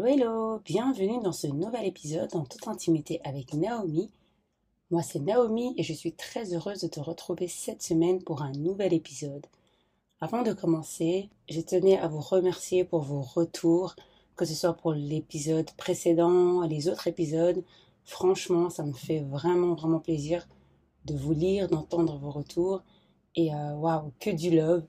Hello, 0.00 0.08
hello, 0.08 0.60
bienvenue 0.64 1.20
dans 1.22 1.30
ce 1.30 1.46
nouvel 1.46 1.84
épisode 1.84 2.34
en 2.34 2.44
toute 2.44 2.68
intimité 2.68 3.20
avec 3.22 3.52
Naomi. 3.52 4.10
Moi 4.90 5.02
c'est 5.02 5.18
Naomi 5.18 5.74
et 5.76 5.82
je 5.82 5.92
suis 5.92 6.14
très 6.14 6.54
heureuse 6.54 6.80
de 6.80 6.88
te 6.88 7.00
retrouver 7.00 7.48
cette 7.48 7.82
semaine 7.82 8.22
pour 8.22 8.40
un 8.40 8.52
nouvel 8.52 8.94
épisode. 8.94 9.44
Avant 10.22 10.40
de 10.40 10.54
commencer, 10.54 11.28
je 11.50 11.60
tenais 11.60 11.98
à 11.98 12.08
vous 12.08 12.22
remercier 12.22 12.82
pour 12.82 13.02
vos 13.02 13.20
retours, 13.20 13.94
que 14.36 14.46
ce 14.46 14.54
soit 14.54 14.72
pour 14.72 14.94
l'épisode 14.94 15.70
précédent, 15.72 16.62
les 16.62 16.88
autres 16.88 17.06
épisodes. 17.06 17.62
Franchement, 18.04 18.70
ça 18.70 18.84
me 18.84 18.94
fait 18.94 19.20
vraiment, 19.20 19.74
vraiment 19.74 20.00
plaisir 20.00 20.48
de 21.04 21.14
vous 21.14 21.34
lire, 21.34 21.68
d'entendre 21.68 22.16
vos 22.16 22.30
retours. 22.30 22.82
Et 23.36 23.54
euh, 23.54 23.74
waouh, 23.74 24.12
que 24.18 24.30
du 24.30 24.48
love. 24.56 24.82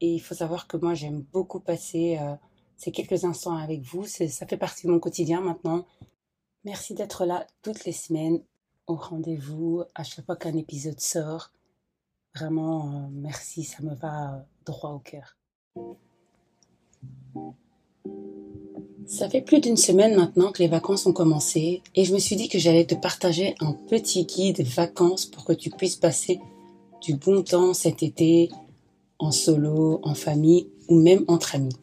Et 0.00 0.12
il 0.12 0.20
faut 0.20 0.34
savoir 0.34 0.66
que 0.66 0.76
moi 0.76 0.94
j'aime 0.94 1.24
beaucoup 1.32 1.60
passer... 1.60 2.18
Euh, 2.20 2.34
ces 2.76 2.92
quelques 2.92 3.24
instants 3.24 3.56
avec 3.56 3.82
vous. 3.82 4.06
Ça 4.06 4.46
fait 4.46 4.56
partie 4.56 4.86
de 4.86 4.92
mon 4.92 4.98
quotidien 4.98 5.40
maintenant. 5.40 5.84
Merci 6.64 6.94
d'être 6.94 7.24
là 7.24 7.46
toutes 7.62 7.84
les 7.84 7.92
semaines 7.92 8.40
au 8.86 8.94
rendez-vous 8.94 9.82
à 9.94 10.02
chaque 10.02 10.26
fois 10.26 10.36
qu'un 10.36 10.56
épisode 10.56 11.00
sort. 11.00 11.50
Vraiment, 12.34 12.92
euh, 12.92 13.08
merci, 13.12 13.64
ça 13.64 13.82
me 13.82 13.94
va 13.94 14.34
euh, 14.34 14.38
droit 14.64 14.90
au 14.90 14.98
cœur. 14.98 15.36
Ça 19.06 19.30
fait 19.30 19.40
plus 19.40 19.60
d'une 19.60 19.76
semaine 19.76 20.16
maintenant 20.16 20.50
que 20.50 20.62
les 20.62 20.68
vacances 20.68 21.06
ont 21.06 21.12
commencé 21.12 21.82
et 21.94 22.04
je 22.04 22.12
me 22.12 22.18
suis 22.18 22.36
dit 22.36 22.48
que 22.48 22.58
j'allais 22.58 22.84
te 22.84 22.96
partager 22.96 23.54
un 23.60 23.72
petit 23.72 24.24
guide 24.26 24.62
vacances 24.62 25.24
pour 25.26 25.44
que 25.44 25.52
tu 25.52 25.70
puisses 25.70 25.96
passer 25.96 26.40
du 27.00 27.14
bon 27.14 27.42
temps 27.42 27.72
cet 27.72 28.02
été 28.02 28.50
en 29.18 29.30
solo, 29.30 30.00
en 30.02 30.14
famille 30.14 30.68
ou 30.88 31.00
même 31.00 31.24
entre 31.28 31.54
amis. 31.54 31.76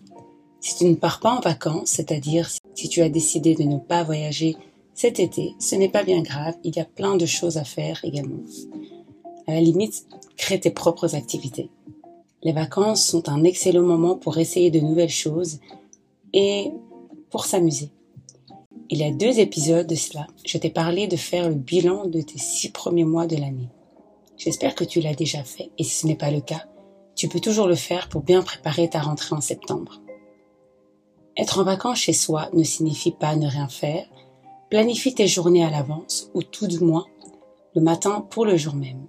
Si 0.63 0.77
tu 0.77 0.85
ne 0.85 0.95
pars 0.95 1.19
pas 1.19 1.35
en 1.35 1.41
vacances, 1.41 1.89
c'est-à-dire 1.89 2.49
si 2.73 2.87
tu 2.87 3.01
as 3.01 3.09
décidé 3.09 3.53
de 3.53 3.63
ne 3.63 3.77
pas 3.77 4.03
voyager 4.03 4.55
cet 4.93 5.19
été, 5.19 5.55
ce 5.59 5.75
n'est 5.75 5.89
pas 5.89 6.05
bien 6.05 6.21
grave, 6.21 6.55
il 6.63 6.73
y 6.73 6.79
a 6.79 6.85
plein 6.85 7.17
de 7.17 7.25
choses 7.25 7.57
à 7.57 7.65
faire 7.65 7.99
également. 8.05 8.39
À 9.45 9.55
la 9.55 9.59
limite, 9.59 10.05
crée 10.37 10.61
tes 10.61 10.71
propres 10.71 11.15
activités. 11.15 11.69
Les 12.43 12.53
vacances 12.53 13.05
sont 13.05 13.27
un 13.27 13.43
excellent 13.43 13.81
moment 13.81 14.15
pour 14.15 14.37
essayer 14.37 14.71
de 14.71 14.79
nouvelles 14.79 15.09
choses 15.09 15.59
et 16.31 16.71
pour 17.29 17.43
s'amuser. 17.43 17.91
Il 18.89 18.99
y 18.99 19.03
a 19.03 19.11
deux 19.11 19.39
épisodes 19.39 19.85
de 19.85 19.95
cela, 19.95 20.27
je 20.45 20.57
t'ai 20.57 20.69
parlé 20.69 21.07
de 21.07 21.17
faire 21.17 21.49
le 21.49 21.55
bilan 21.55 22.05
de 22.05 22.21
tes 22.21 22.39
six 22.39 22.69
premiers 22.69 23.03
mois 23.03 23.27
de 23.27 23.35
l'année. 23.35 23.67
J'espère 24.37 24.75
que 24.75 24.85
tu 24.85 25.01
l'as 25.01 25.13
déjà 25.13 25.43
fait 25.43 25.71
et 25.77 25.83
si 25.83 25.91
ce 25.91 26.07
n'est 26.07 26.15
pas 26.15 26.31
le 26.31 26.39
cas, 26.39 26.63
tu 27.17 27.27
peux 27.27 27.41
toujours 27.41 27.67
le 27.67 27.75
faire 27.75 28.07
pour 28.07 28.21
bien 28.21 28.41
préparer 28.41 28.89
ta 28.89 29.01
rentrée 29.01 29.35
en 29.35 29.41
septembre. 29.41 29.99
Être 31.35 31.59
en 31.59 31.63
vacances 31.63 31.97
chez 31.97 32.13
soi 32.13 32.49
ne 32.53 32.63
signifie 32.63 33.11
pas 33.11 33.35
ne 33.35 33.47
rien 33.47 33.67
faire. 33.67 34.05
Planifie 34.69 35.15
tes 35.15 35.27
journées 35.27 35.65
à 35.65 35.71
l'avance, 35.71 36.29
ou 36.33 36.43
tout 36.43 36.67
du 36.67 36.79
moins 36.79 37.05
le 37.75 37.81
matin 37.81 38.25
pour 38.29 38.45
le 38.45 38.55
jour 38.55 38.75
même. 38.75 39.07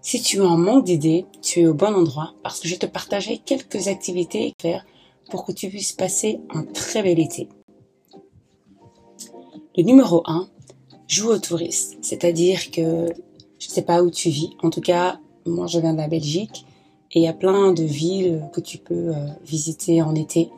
Si 0.00 0.22
tu 0.22 0.38
es 0.38 0.40
en 0.40 0.56
manque 0.56 0.84
d'idées, 0.84 1.26
tu 1.42 1.60
es 1.60 1.66
au 1.66 1.74
bon 1.74 1.94
endroit 1.94 2.32
parce 2.42 2.60
que 2.60 2.68
je 2.68 2.76
te 2.76 2.86
partagerai 2.86 3.38
quelques 3.38 3.88
activités 3.88 4.54
à 4.58 4.62
faire 4.62 4.86
pour 5.30 5.44
que 5.44 5.52
tu 5.52 5.68
puisses 5.68 5.92
passer 5.92 6.40
un 6.50 6.62
très 6.62 7.02
bel 7.02 7.18
été. 7.18 7.48
Le 9.76 9.82
numéro 9.82 10.22
1, 10.24 10.48
joue 11.06 11.28
au 11.28 11.38
touriste. 11.38 11.98
C'est-à-dire 12.00 12.70
que 12.70 13.06
je 13.58 13.68
ne 13.68 13.72
sais 13.72 13.82
pas 13.82 14.02
où 14.02 14.10
tu 14.10 14.30
vis. 14.30 14.50
En 14.62 14.70
tout 14.70 14.80
cas, 14.80 15.20
moi 15.44 15.66
je 15.66 15.78
viens 15.78 15.92
de 15.92 15.98
la 15.98 16.08
Belgique 16.08 16.64
et 17.12 17.20
il 17.20 17.22
y 17.22 17.28
a 17.28 17.34
plein 17.34 17.72
de 17.72 17.82
villes 17.82 18.48
que 18.52 18.60
tu 18.60 18.78
peux 18.78 19.14
euh, 19.14 19.26
visiter 19.44 20.00
en 20.00 20.14
été 20.14 20.50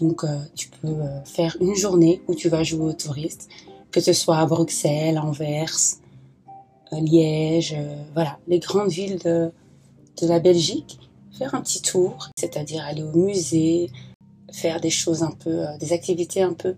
donc, 0.00 0.24
euh, 0.24 0.38
tu 0.54 0.68
peux 0.68 0.88
euh, 0.88 1.24
faire 1.24 1.56
une 1.60 1.74
journée 1.74 2.22
où 2.26 2.34
tu 2.34 2.48
vas 2.48 2.62
jouer 2.62 2.86
aux 2.86 2.92
touristes, 2.92 3.48
que 3.90 4.00
ce 4.00 4.12
soit 4.12 4.38
à 4.38 4.46
Bruxelles, 4.46 5.18
Anvers, 5.18 5.76
euh, 6.92 7.00
Liège, 7.00 7.76
voilà, 8.14 8.38
les 8.48 8.58
grandes 8.58 8.90
villes 8.90 9.18
de, 9.18 9.52
de 10.20 10.26
la 10.26 10.40
Belgique. 10.40 10.98
Faire 11.36 11.54
un 11.54 11.60
petit 11.60 11.82
tour, 11.82 12.30
c'est-à-dire 12.38 12.84
aller 12.84 13.02
au 13.02 13.12
musée, 13.12 13.90
faire 14.52 14.80
des 14.80 14.90
choses 14.90 15.22
un 15.22 15.30
peu, 15.30 15.64
des 15.78 15.92
activités 15.92 16.42
un 16.42 16.52
peu 16.52 16.76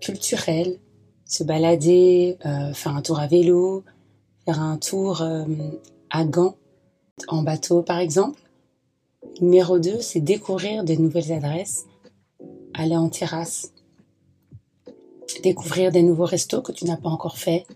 culturelles, 0.00 0.78
se 1.24 1.42
balader, 1.42 2.36
faire 2.74 2.94
un 2.94 3.02
tour 3.02 3.18
à 3.18 3.26
vélo, 3.26 3.82
faire 4.44 4.60
un 4.60 4.76
tour 4.76 5.26
à 6.10 6.24
Gand, 6.24 6.54
en 7.26 7.42
bateau 7.42 7.82
par 7.82 7.98
exemple. 7.98 8.40
Numéro 9.40 9.80
2, 9.80 10.00
c'est 10.00 10.20
découvrir 10.20 10.84
des 10.84 10.98
nouvelles 10.98 11.32
adresses 11.32 11.86
aller 12.76 12.96
en 12.96 13.08
terrasse, 13.08 13.72
découvrir 15.42 15.92
des 15.92 16.02
nouveaux 16.02 16.24
restos 16.24 16.62
que 16.62 16.72
tu 16.72 16.84
n'as 16.84 16.96
pas 16.96 17.08
encore 17.08 17.38
fait, 17.38 17.66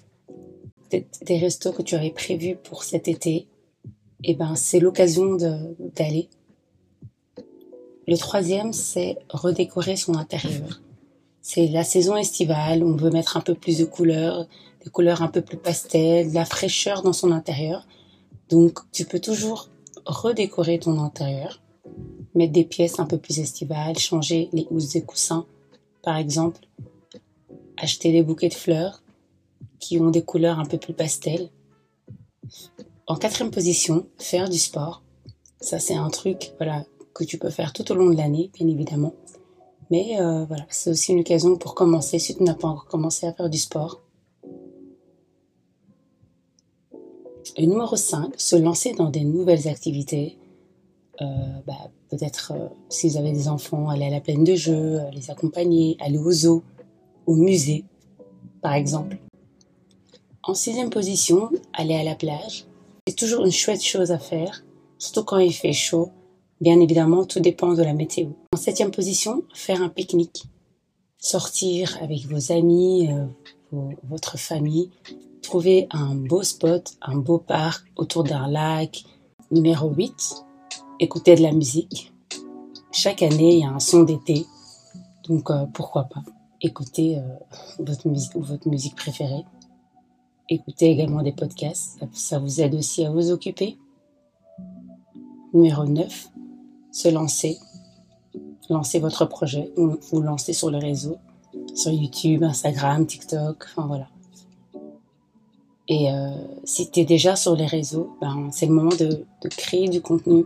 des, 0.91 1.39
restos 1.39 1.73
que 1.73 1.83
tu 1.83 1.95
avais 1.95 2.11
prévus 2.11 2.57
pour 2.57 2.85
cet 2.85 3.09
été, 3.09 3.47
et 4.23 4.33
eh 4.33 4.35
ben 4.35 4.55
c'est 4.55 4.81
l'occasion 4.81 5.37
d'aller. 5.97 6.29
Le 8.07 8.17
troisième, 8.17 8.73
c'est 8.73 9.17
redécorer 9.31 9.97
son 9.97 10.15
intérieur. 10.15 10.83
C'est 11.41 11.69
la 11.69 11.85
saison 11.85 12.17
estivale, 12.17 12.83
on 12.85 12.97
veut 12.97 13.11
mettre 13.11 13.37
un 13.37 13.41
peu 13.41 13.55
plus 13.55 13.79
de 13.79 13.85
couleurs, 13.85 14.47
des 14.85 14.91
couleurs 14.91 15.23
un 15.23 15.29
peu 15.29 15.41
plus 15.41 15.57
pastel, 15.57 16.31
de 16.31 16.35
la 16.35 16.45
fraîcheur 16.45 17.03
dans 17.03 17.13
son 17.15 17.31
intérieur. 17.31 17.87
Donc 18.51 18.81
tu 18.93 19.05
peux 19.05 19.21
toujours 19.21 19.71
redécorer 20.05 20.79
ton 20.79 20.99
intérieur 20.99 21.61
mettre 22.35 22.53
des 22.53 22.65
pièces 22.65 22.99
un 22.99 23.07
peu 23.07 23.19
plus 23.19 23.39
estivales, 23.39 23.99
changer 23.99 24.49
les 24.53 24.67
housses 24.71 24.95
et 24.97 25.03
coussins, 25.03 25.47
par 26.03 26.17
exemple, 26.17 26.61
acheter 27.77 28.13
des 28.13 28.23
bouquets 28.23 28.49
de 28.49 28.55
fleurs 28.55 29.03
qui 29.79 29.99
ont 29.99 30.11
des 30.11 30.23
couleurs 30.23 30.59
un 30.59 30.67
peu 30.67 30.79
plus 30.79 30.95
pastel. 30.95 31.51
En 33.07 33.17
quatrième 33.17 33.51
position, 33.51 34.07
faire 34.19 34.49
du 34.49 34.59
sport. 34.59 35.03
Ça, 35.61 35.79
c'est 35.79 35.95
un 35.95 36.11
truc 36.11 36.53
voilà, 36.59 36.85
que 37.15 37.25
tu 37.25 37.39
peux 37.39 37.51
faire 37.51 37.73
tout 37.73 37.91
au 37.91 37.95
long 37.95 38.11
de 38.11 38.17
l'année, 38.17 38.51
bien 38.55 38.69
évidemment. 38.69 39.15
Mais 39.91 40.21
euh, 40.21 40.45
voilà, 40.45 40.65
c'est 40.71 40.91
aussi 40.91 41.13
une 41.13 41.21
occasion 41.21 41.57
pour 41.57 41.75
commencer 41.75 42.19
si 42.19 42.37
tu 42.37 42.45
n'as 42.45 42.55
pas 42.55 42.69
encore 42.69 42.87
commencé 42.87 43.27
à 43.27 43.33
faire 43.33 43.51
du 43.51 43.59
sport. 43.59 44.01
Numéro 47.59 47.97
5, 47.97 48.35
se 48.39 48.57
lancer 48.57 48.93
dans 48.95 49.11
des 49.11 49.25
nouvelles 49.25 49.69
activités. 49.69 50.39
Euh, 51.21 51.25
bah, 51.67 51.91
Peut-être, 52.11 52.53
euh, 52.57 52.67
si 52.89 53.09
vous 53.09 53.17
avez 53.19 53.31
des 53.31 53.47
enfants, 53.47 53.89
aller 53.89 54.07
à 54.07 54.11
la 54.11 54.21
plaine 54.21 54.43
de 54.43 54.57
jeux, 54.57 55.01
euh, 55.01 55.11
les 55.13 55.31
accompagner, 55.31 55.97
aller 56.01 56.19
au 56.19 56.33
zoo, 56.33 56.65
au 57.27 57.37
musée, 57.37 57.85
par 58.63 58.75
exemple. 58.75 59.17
En 60.43 60.55
sixième 60.55 60.91
position, 60.91 61.51
aller 61.73 61.95
à 61.95 62.03
la 62.03 62.17
plage. 62.17 62.65
C'est 63.07 63.15
toujours 63.15 63.45
une 63.45 63.53
chouette 63.53 63.85
chose 63.85 64.11
à 64.11 64.19
faire, 64.19 64.65
surtout 64.99 65.23
quand 65.23 65.39
il 65.39 65.53
fait 65.53 65.73
chaud. 65.73 66.11
Bien 66.61 66.81
évidemment, 66.81 67.25
tout 67.25 67.39
dépend 67.39 67.75
de 67.75 67.83
la 67.85 67.95
météo. 67.95 68.31
En 68.53 68.57
septième 68.57 68.91
position, 68.91 69.45
faire 69.55 69.81
un 69.81 69.89
pique-nique. 69.89 70.47
Sortir 71.19 71.97
avec 72.03 72.27
vos 72.27 72.51
amis, 72.51 73.09
euh, 73.09 73.79
votre 74.03 74.37
famille, 74.37 74.91
trouver 75.43 75.87
un 75.93 76.17
beau 76.17 76.43
spot, 76.43 76.97
un 77.03 77.19
beau 77.19 77.39
parc 77.39 77.87
autour 77.95 78.25
d'un 78.25 78.49
lac. 78.49 79.05
Numéro 79.53 79.91
8, 79.91 80.45
écouter 81.01 81.35
de 81.35 81.43
la 81.43 81.53
musique. 81.53 82.13
Chaque 82.93 83.23
année, 83.23 83.55
il 83.55 83.61
y 83.61 83.65
a 83.65 83.71
un 83.71 83.81
son 83.81 84.03
d'été, 84.03 84.47
donc 85.29 85.51
euh, 85.51 85.65
pourquoi 85.73 86.05
pas 86.05 86.23
écouter 86.61 87.19
euh, 87.19 87.23
votre 87.79 88.07
musique 88.07 88.35
ou 88.35 88.43
votre 88.43 88.69
musique 88.69 88.95
préférée. 88.95 89.45
Écoutez 90.51 90.91
également 90.91 91.23
des 91.23 91.33
podcasts, 91.33 91.99
ça, 92.13 92.39
vous 92.39 92.61
aide 92.61 92.75
aussi 92.75 93.05
à 93.05 93.11
vous 93.11 93.31
occuper. 93.31 93.79
Numéro 95.55 95.85
9, 95.85 96.29
se 96.93 97.09
lancer. 97.09 97.57
Lancer 98.69 98.99
votre 98.99 99.25
projet 99.25 99.73
ou 99.77 99.97
vous 100.13 100.21
lancer 100.21 100.53
sur 100.53 100.71
le 100.71 100.79
réseau, 100.79 101.17
sur 101.75 101.91
YouTube, 101.93 102.45
Instagram, 102.45 103.07
TikTok, 103.07 103.65
enfin 103.65 103.87
voilà. 103.87 104.09
Et 105.89 106.13
euh, 106.13 106.31
si 106.63 106.91
tu 106.91 107.01
es 107.01 107.05
déjà 107.05 107.35
sur 107.35 107.57
les 107.57 107.67
réseaux, 107.67 108.17
ben, 108.21 108.51
c'est 108.53 108.67
le 108.67 108.75
moment 108.75 108.95
de, 108.95 109.25
de 109.43 109.49
créer 109.49 109.89
du 109.89 110.01
contenu 110.01 110.45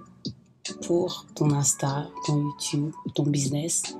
pour 0.86 1.26
ton 1.34 1.50
Insta, 1.50 2.08
ton 2.26 2.38
YouTube, 2.38 2.92
ton 3.14 3.24
business. 3.24 3.96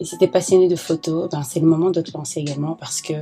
Et 0.00 0.04
si 0.04 0.18
tu 0.18 0.24
es 0.24 0.28
passionné 0.28 0.68
de 0.68 0.76
photos, 0.76 1.28
ben 1.30 1.42
c'est 1.42 1.60
le 1.60 1.66
moment 1.66 1.90
de 1.90 2.00
te 2.00 2.16
lancer 2.16 2.40
également 2.40 2.74
parce 2.74 3.00
que 3.00 3.14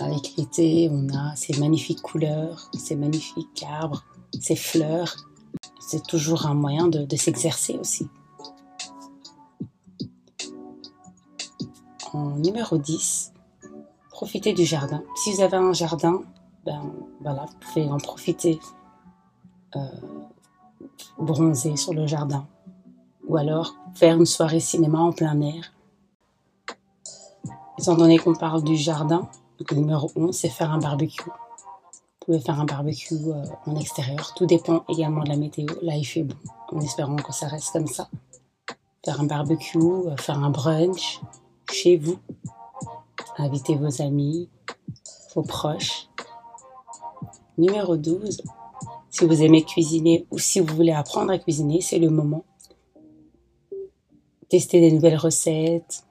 avec 0.00 0.36
l'été, 0.36 0.88
on 0.90 1.08
a 1.10 1.34
ces 1.36 1.58
magnifiques 1.58 2.00
couleurs, 2.02 2.70
ces 2.78 2.96
magnifiques 2.96 3.64
arbres, 3.68 4.04
ces 4.40 4.56
fleurs. 4.56 5.16
C'est 5.80 6.06
toujours 6.06 6.46
un 6.46 6.54
moyen 6.54 6.88
de, 6.88 7.04
de 7.04 7.16
s'exercer 7.16 7.78
aussi. 7.78 8.08
En 12.12 12.36
numéro 12.36 12.78
10, 12.78 13.32
profitez 14.10 14.52
du 14.52 14.64
jardin. 14.64 15.02
Si 15.16 15.32
vous 15.32 15.40
avez 15.42 15.56
un 15.56 15.72
jardin, 15.72 16.22
ben 16.64 16.92
voilà, 17.20 17.46
vous 17.46 17.58
pouvez 17.60 17.90
en 17.90 17.98
profiter. 17.98 18.60
Euh, 19.76 19.80
bronzer 21.18 21.76
sur 21.76 21.92
le 21.92 22.06
jardin, 22.06 22.46
ou 23.28 23.36
alors 23.36 23.74
faire 23.94 24.16
une 24.16 24.26
soirée 24.26 24.60
cinéma 24.60 24.98
en 24.98 25.12
plein 25.12 25.40
air. 25.40 25.72
Étant 27.78 27.94
donné 27.94 28.18
qu'on 28.18 28.34
parle 28.34 28.62
du 28.62 28.76
jardin, 28.76 29.28
le 29.70 29.76
numéro 29.76 30.10
11, 30.16 30.34
c'est 30.34 30.48
faire 30.48 30.72
un 30.72 30.78
barbecue. 30.78 31.24
Vous 31.24 32.26
pouvez 32.26 32.40
faire 32.40 32.60
un 32.60 32.64
barbecue 32.64 33.14
euh, 33.14 33.44
en 33.66 33.76
extérieur. 33.76 34.34
Tout 34.34 34.46
dépend 34.46 34.84
également 34.88 35.22
de 35.24 35.28
la 35.28 35.36
météo. 35.36 35.66
Là, 35.82 35.96
il 35.96 36.04
fait 36.04 36.22
bon, 36.22 36.36
en 36.70 36.80
espérant 36.80 37.16
que 37.16 37.32
ça 37.32 37.48
reste 37.48 37.72
comme 37.72 37.86
ça. 37.86 38.08
Faire 39.04 39.20
un 39.20 39.24
barbecue, 39.24 39.78
euh, 39.78 40.16
faire 40.16 40.38
un 40.38 40.50
brunch 40.50 41.20
chez 41.70 41.96
vous. 41.96 42.18
Inviter 43.38 43.76
vos 43.76 44.02
amis, 44.02 44.48
vos 45.34 45.42
proches. 45.42 46.08
Numéro 47.58 47.96
12, 47.96 48.42
si 49.12 49.26
vous 49.26 49.42
aimez 49.42 49.62
cuisiner 49.62 50.26
ou 50.30 50.38
si 50.38 50.58
vous 50.58 50.74
voulez 50.74 50.90
apprendre 50.90 51.30
à 51.32 51.38
cuisiner, 51.38 51.82
c'est 51.82 51.98
le 51.98 52.08
moment. 52.08 52.44
Tester 54.48 54.80
des 54.80 54.90
nouvelles 54.90 55.18
recettes, 55.18 56.04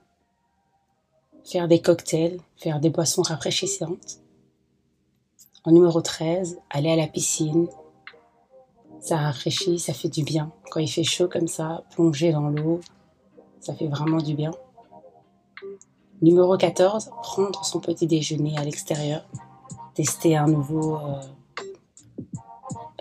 faire 1.43 1.67
des 1.67 1.81
cocktails, 1.81 2.39
faire 2.57 2.79
des 2.79 2.91
boissons 2.91 3.23
rafraîchissantes. 3.23 4.19
En 5.63 5.71
numéro 5.71 5.99
13, 5.99 6.59
aller 6.69 6.91
à 6.91 6.95
la 6.95 7.07
piscine. 7.07 7.67
Ça 8.99 9.17
rafraîchit, 9.17 9.79
ça 9.79 9.93
fait 9.93 10.09
du 10.09 10.23
bien. 10.23 10.51
Quand 10.69 10.79
il 10.79 10.87
fait 10.87 11.03
chaud 11.03 11.27
comme 11.27 11.47
ça, 11.47 11.83
plonger 11.95 12.31
dans 12.31 12.49
l'eau, 12.49 12.81
ça 13.59 13.73
fait 13.73 13.87
vraiment 13.87 14.21
du 14.21 14.35
bien. 14.35 14.51
Numéro 16.21 16.55
14, 16.55 17.09
prendre 17.23 17.65
son 17.65 17.79
petit 17.79 18.05
déjeuner 18.05 18.55
à 18.59 18.63
l'extérieur. 18.63 19.27
Tester 19.95 20.37
un 20.37 20.45
nouveau 20.45 20.97
euh, 20.97 21.19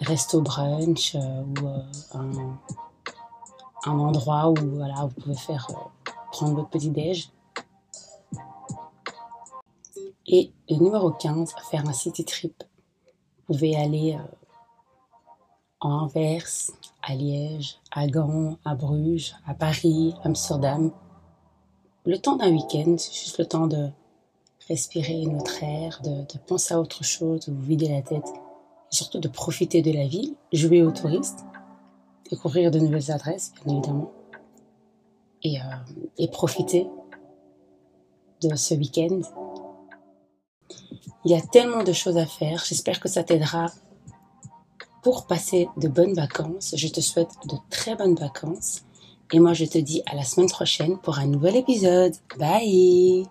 resto 0.01 0.41
brunch 0.41 1.15
euh, 1.15 1.43
ou 1.43 1.67
euh, 1.67 1.83
un, 2.15 2.59
un, 3.87 3.99
endroit 3.99 4.51
où 4.51 4.57
voilà, 4.77 5.07
vous 5.07 5.21
pouvez 5.21 5.37
faire 5.37 5.69
prendre 6.33 6.55
votre 6.55 6.71
petit 6.71 6.91
déj. 6.91 7.31
Et 10.27 10.53
le 10.69 10.77
numéro 10.77 11.11
15, 11.11 11.55
faire 11.71 11.89
un 11.89 11.93
city 11.93 12.25
trip. 12.25 12.63
Vous 13.49 13.55
pouvez 13.55 13.77
aller 13.77 14.15
euh, 14.15 14.37
en 15.81 16.03
Anvers, 16.03 16.47
à 17.03 17.15
Liège, 17.15 17.79
à 17.91 18.07
Gand, 18.07 18.59
à 18.65 18.75
Bruges, 18.75 19.35
à 19.47 19.55
Paris, 19.55 20.15
à 20.23 20.29
Amsterdam. 20.29 20.93
Le 22.07 22.19
temps 22.19 22.37
d'un 22.37 22.51
week-end, 22.51 22.97
juste 22.97 23.39
le 23.39 23.47
temps 23.47 23.67
de 23.67 23.89
respirer 24.69 25.27
notre 25.27 25.63
air, 25.65 26.01
de, 26.05 26.25
penser 26.47 26.75
à 26.75 26.81
autre 26.81 27.03
chose, 27.03 27.47
de 27.47 27.53
vous 27.53 27.63
vider 27.63 27.89
la 27.89 28.03
tête, 28.03 28.29
surtout 28.91 29.19
de 29.19 29.29
profiter 29.29 29.83
de 29.83 29.93
la 29.93 30.07
ville, 30.07 30.35
jouer 30.53 30.83
aux 30.83 30.91
touristes, 30.91 31.45
découvrir 32.31 32.71
de 32.71 32.79
nouvelles 32.79 33.11
adresses, 33.11 33.53
bien 33.65 33.77
évidemment, 33.77 34.13
euh, 35.47 35.49
et 36.19 36.29
profiter 36.29 36.87
de 38.43 38.55
ce 38.55 38.75
week-end 38.75 39.21
il 41.25 41.33
y 41.33 41.35
a 41.35 41.41
tellement 41.41 41.83
de 41.83 41.93
choses 41.93 42.17
à 42.17 42.27
faire. 42.27 42.65
J'espère 42.67 43.01
que 43.01 43.09
ça 43.09 43.23
t'aidera 43.23 43.67
pour 45.03 45.27
passer 45.27 45.69
de 45.77 45.89
bonnes 45.89 46.15
vacances. 46.15 46.75
Je 46.77 46.89
te 46.89 47.01
souhaite 47.01 47.33
de 47.47 47.57
très 47.71 47.95
bonnes 47.95 48.15
vacances. 48.15 48.83
Et 49.33 49.39
moi, 49.39 49.53
je 49.53 49.65
te 49.65 49.79
dis 49.79 50.03
à 50.07 50.17
la 50.17 50.25
semaine 50.25 50.49
prochaine 50.49 50.99
pour 50.99 51.19
un 51.19 51.27
nouvel 51.27 51.57
épisode. 51.57 52.15
Bye 52.39 53.27